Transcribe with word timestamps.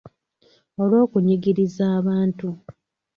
Olw’okunyigiriza 0.81 1.83
abantu. 1.99 2.47